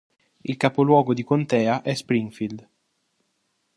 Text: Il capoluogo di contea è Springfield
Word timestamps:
Il 0.43 0.57
capoluogo 0.57 1.13
di 1.13 1.23
contea 1.23 1.83
è 1.83 1.93
Springfield 1.93 2.67